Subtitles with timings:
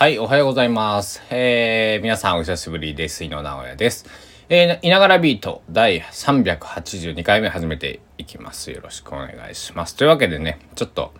[0.00, 1.22] はい、おはようございます。
[1.28, 3.22] えー、皆さんお久しぶりです。
[3.22, 4.06] 井野直哉です。
[4.48, 8.70] えー、いながらビート第382回目始めていきます。
[8.70, 9.94] よろしくお願いします。
[9.96, 11.12] というわけでね、ちょっと、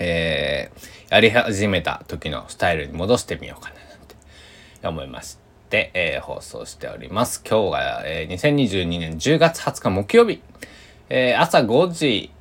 [0.00, 4.16] えー、やり始めた時のスタイルに戻してみようかななんて
[4.88, 5.38] 思いまし
[5.70, 7.44] て、えー、放送しております。
[7.48, 10.42] 今日が、えー、2022年10月20日木曜日、
[11.10, 12.32] えー、朝5時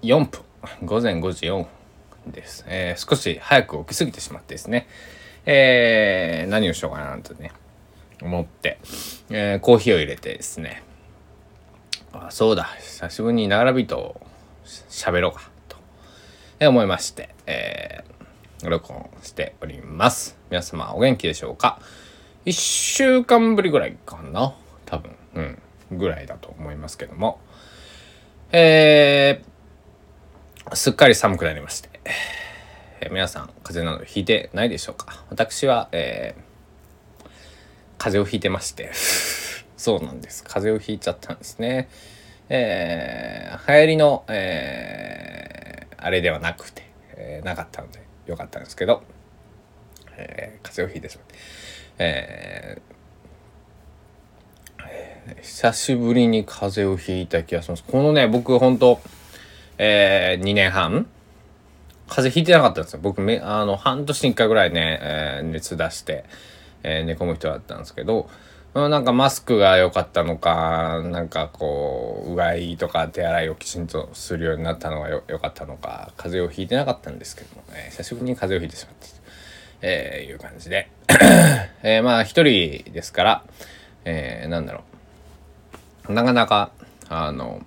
[0.00, 0.40] 4分、
[0.86, 1.81] 午前5時4分
[2.26, 2.64] です。
[2.68, 4.86] えー少し早く起きすぎてしまってですね、
[5.46, 7.52] えー何をしようかなとね、
[8.22, 8.78] 思って、
[9.30, 10.82] えーコーヒーを入れてですね、
[12.12, 14.20] あ、そうだ、久しぶりにながらビートを
[14.88, 15.76] 喋ろうかと、
[16.60, 18.12] え思いまして、えー
[18.68, 20.38] 録音しております。
[20.48, 21.80] 皆様お元気でしょうか？
[22.44, 24.54] 一週間ぶりぐらいかな
[24.86, 27.40] 多分、うん、ぐらいだと思いますけども、
[28.52, 29.52] えー
[30.76, 35.24] すっかり寒くなりまして、えー皆さん風邪などひいてないでしょうか？
[35.30, 36.42] 私は、えー
[37.98, 38.90] 風邪をひいてまして。
[39.76, 40.42] そうなんです。
[40.44, 41.88] 風邪をひいちゃったんですね。
[42.48, 46.82] えー流行りの、えーあれではなくて、
[47.16, 49.04] えーなかったのでよかったんですけど、
[50.16, 51.34] えー風邪をひいてしまって、
[51.98, 52.92] えー
[55.40, 57.84] 久しぶりに風邪をひいた気がします。
[57.84, 59.00] このね僕本当
[59.78, 61.06] えー、2年半
[62.08, 63.00] 風邪ひいてなかったんですよ。
[63.02, 66.24] 僕めあの半年に1回ぐらいね、えー熱出して、
[66.82, 68.28] えー寝込む人だったんですけど
[68.74, 79.14] なんかマスクが良かったのかなんかこううがいとか手洗いをきちんとするようになったのがよ良かったのか風邪をひいてなかったんですけども、え久しぶりに風邪をひいてしまったと、
[79.82, 80.90] えーいう感じで、
[81.82, 83.44] えーまあ一人ですから、
[84.06, 84.84] えーなんだろ
[86.08, 86.12] う。
[86.12, 86.70] なかなか
[87.10, 87.62] あの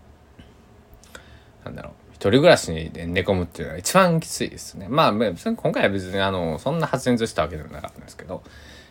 [1.63, 2.04] なんだろう。
[2.31, 4.87] 人暮らしで寝込むっていうのが一番きついですね。
[4.89, 5.33] まあ今
[5.71, 8.43] 回は別にあのそんな発熱したわけではなかったんですけど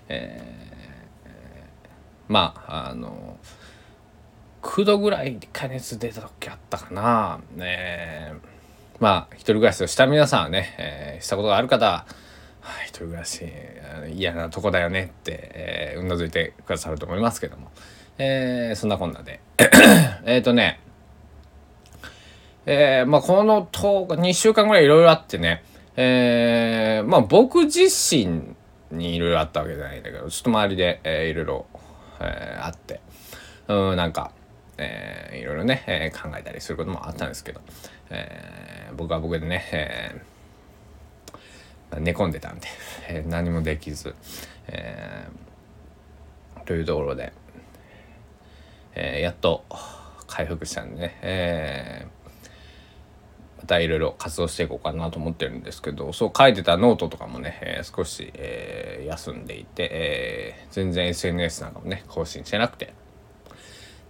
[0.09, 0.75] えー
[2.29, 3.37] まああの
[4.63, 7.41] 9度ぐらい加熱出た時あったかな。
[7.59, 8.39] えー
[9.01, 12.07] まあ一人暮らしをした皆さんはね、えーしたことがある方は
[12.61, 13.45] はい一人暮らし
[14.15, 17.71] 嫌なとこだよねって、えーうなずいてくださると思いますけども、
[18.19, 19.41] えーそんなこんなで。
[20.25, 20.81] えっとね
[22.67, 25.63] えーまあこの10日2週間ぐらいいろいろあってね。
[25.97, 28.55] えーまあ僕自身
[28.91, 31.67] にいろいろあったわけじゃないんだけどちょっと周りで、えーいろいろ、
[32.21, 33.01] えーあって。
[33.69, 34.31] うんなんか、
[34.79, 37.61] えーいろいろね、えー考えたりすることもあったんですけど、
[38.11, 42.67] えー僕は僕でね、えー寝込んでたんで、
[43.09, 44.15] えー何もできず、
[44.69, 47.33] えーというところで、
[48.95, 49.65] えーやっと
[50.27, 52.24] 回復したんでね、えー
[53.65, 62.91] たいろいろ活動していこうかなと思ってるんですけどそう書いてたノートとかもね、えー少し、えー休んでいて、えー全然 SNS なんかもね更新してなくてっ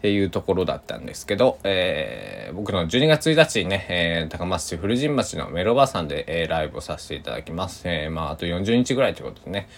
[0.01, 7.83] ていうところだったんですけど、えー僕の12月1日にね、えー高松市古神町のメロバさんで、えーライブをさせていただきます。
[7.87, 9.69] えーまあ、あと40日ぐらいということでね。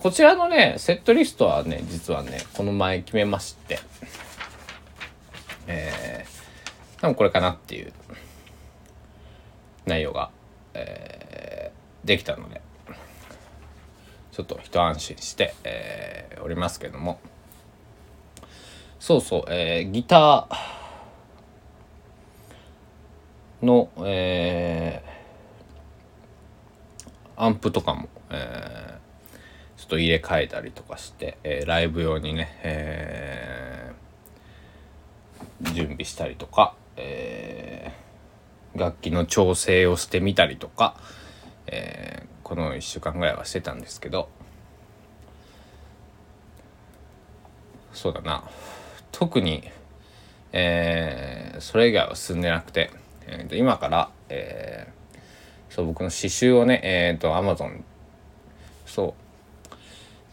[0.00, 3.78] こちらのね、セットリストはね、実はね、この前決めまして、
[5.66, 7.92] えー、多分これかなっていう
[9.88, 10.30] 内容が、
[10.74, 12.62] えーできたので、
[14.30, 17.18] ちょっと一安心して、えーおりますけども、
[19.00, 25.18] そうそう、えーギターの、えー
[27.40, 28.98] アンプとかも、えー
[29.76, 37.97] ちょっと入れ替えたりとかして、えーライブ用にね、えー準備したりとか、えー
[38.78, 40.96] 楽器の調整をしてみたりとか、
[41.66, 44.30] えーこの1週間ぐらいはしてたんですけど。
[47.92, 48.42] そうだな。
[49.12, 49.64] 特に、
[50.52, 52.90] えーそれ以外は進んでなくて、
[53.26, 57.82] えーと今から、えーそう僕の刺繍をねえっ、と Amazon
[58.86, 59.14] そ
[59.68, 59.68] う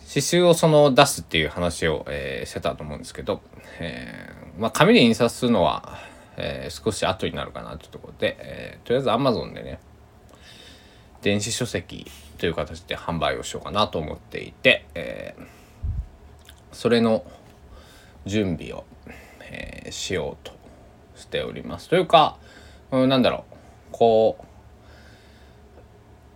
[0.07, 3.42] 刺繍をその出すっていう話を、えーしてたと思うんですけど、
[3.80, 5.97] えーまあ、紙で印刷するのは、
[6.37, 9.79] えー少し後になるかなというところで、えーとりあえず Amazon でね
[11.21, 15.55] 電子書籍という形で販売をしようかなと思っていて、えー
[16.71, 17.23] それの
[18.25, 18.83] 準備を、
[19.49, 20.51] えしようと
[21.15, 21.87] しております。
[21.87, 22.37] というか、
[22.91, 23.55] うん、なんだろう
[23.91, 24.37] こ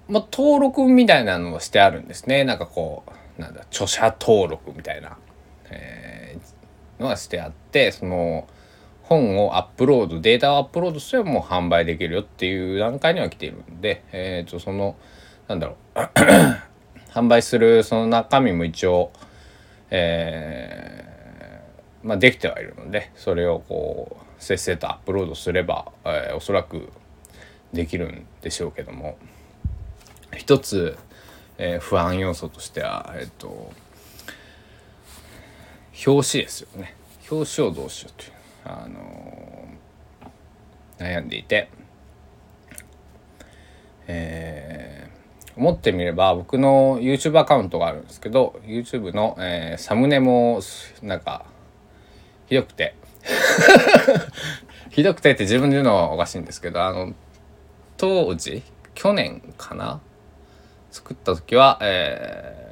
[0.07, 3.03] う、まあ、登録みたいなのをしてあるんですねなんかこ
[3.37, 5.17] うなんだ著者登録みたいな、
[5.69, 6.37] え
[6.99, 8.47] のがしてあってその
[9.09, 14.95] 本をアップロードデータをアップロードすればもう販売できるよっていう段階には来ているんで、えー、とその
[15.47, 15.99] なんだろう
[17.11, 19.11] 販売するその中身も一応、
[19.89, 26.89] えー、まあ、できてはいるのでそれをこうせっせとアップロードすれば、えー、おそらく
[27.73, 29.17] できるんでしょうけども
[30.37, 30.97] 一つ、
[31.57, 33.73] えー、不安要素としてはえっ、と
[36.07, 36.95] 表紙ですよね。
[37.29, 38.38] 表紙をどうしようという。
[38.69, 39.67] あの
[40.99, 41.69] 悩んでいて、
[44.07, 50.61] えー、思ってみれば僕の YouTube アカウントがあるんですけど YouTube の、えー、サムネも
[51.01, 51.45] なんか
[52.47, 52.95] ひどくて
[54.91, 57.13] ひどくてって自分で言うのはおかしいんですけどあの
[57.97, 58.63] 当時
[58.93, 59.99] 去年かな
[60.91, 62.68] 作った時はえー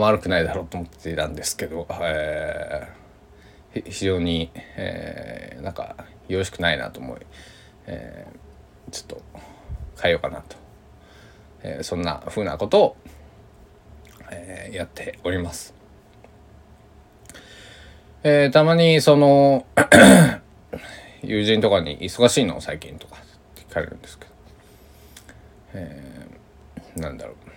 [0.00, 5.96] 悪くないだろうと思っていたんですけど、えー、非常に、えー、なんか
[6.28, 7.20] よろしくないなと思い、
[7.86, 9.22] えー、ちょっと
[10.00, 10.56] 変えようかなと、
[11.62, 12.96] えー、そんなふうなことを、
[14.30, 15.74] えー、やっております。
[18.24, 19.66] えー、たまにその
[21.22, 23.20] 友人とかに「忙しいの最近」とかっ
[23.56, 24.30] て聞かれるんですけど、
[25.74, 27.51] えー、なんだろう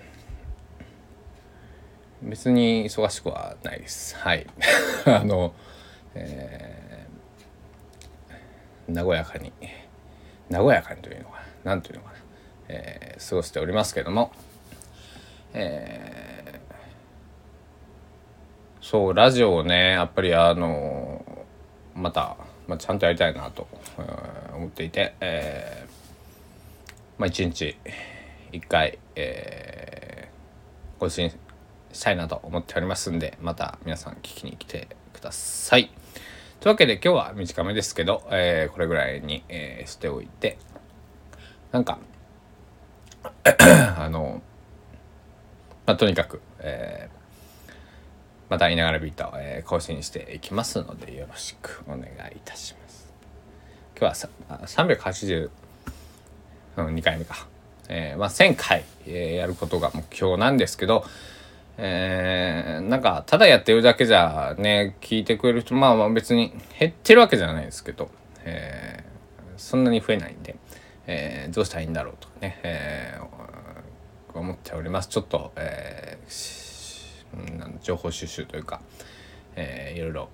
[2.25, 4.15] 別に忙しくはないです。
[4.17, 4.47] はい。
[5.05, 5.53] あの、
[6.15, 9.53] えー、和やかに、
[10.49, 12.17] 和やかにというのかな、なんというのかな、
[12.69, 14.31] えー、過ごしておりますけども、
[15.53, 16.73] えー、
[18.81, 21.23] そう、ラジオをね、やっぱりあの、
[21.93, 22.37] また、
[22.67, 23.67] まあ、ちゃんとやりたいなと、
[23.99, 25.91] えー、思っていて、えー、
[27.19, 27.77] まあ、一日
[28.51, 31.31] 一回、えー、更新
[31.95, 35.89] したいなと思っておりますんで、また皆さん聞きに来てください。
[36.59, 40.57] というわけで今日は短めですけど、えー、これぐらいに、えー、しておいて、
[41.71, 41.99] なんか
[43.97, 44.41] あの、
[45.85, 47.71] まあ、とにかく、えー、
[48.49, 52.03] またいながらビート、えー、更新していきますのでよろしくお願い
[52.35, 53.13] いたします。
[53.97, 55.49] 今日は382
[57.01, 57.47] 回目か。
[57.87, 61.05] えー、まあ、1000回、えー、やることが目標なんですけど、
[61.77, 68.09] えー、なんかただやってるだけじゃね聞いてくれる人まあまあ別に減ってるわけじゃないですけど、
[68.45, 70.55] えー、そんなに増えないんで、
[71.07, 78.79] えー、どうしたらいいんだろうとかね、えー、思っておりますちょっと、えー、情報収集というか、
[79.55, 80.29] えー、いろいろ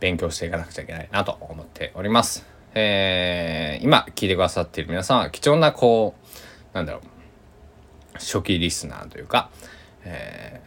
[0.00, 2.46] 勉強していかなくちゃいけないなと思っております。
[2.74, 6.14] えー、今聞いてくださっている皆さんは貴重なこ
[6.72, 7.17] うなんだろう
[8.14, 9.50] 初期リスナーというか、
[10.04, 10.60] え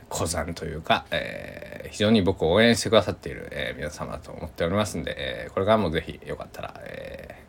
[0.00, 7.42] ー、小山というか、えー、非常に僕を応援してくださっている、えー、皆様だと思っておりますんで、えー、これからもぜひよかったら、え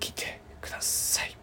[0.00, 1.36] ー、聞いてください。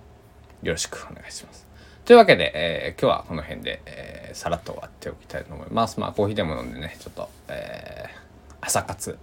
[0.62, 1.68] よろしくお願いします。
[2.06, 6.00] というわけで、えー、今日はこの辺で、えー、さらっと終わっておきたいと思います。
[6.00, 9.18] まあコーヒーでも飲んでね、ちょっと、えー、朝活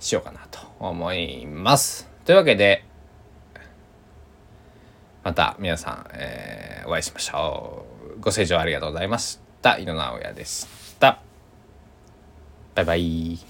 [0.00, 2.08] しようかなと思います。
[2.24, 2.84] というわけで、
[5.22, 7.84] また皆さん、えー、お会いしましょ
[8.16, 8.20] う。
[8.20, 9.78] ご清聴ありがとうございました。
[9.78, 10.66] 井野直哉でし
[10.98, 11.20] た。
[12.74, 13.49] バイバイ。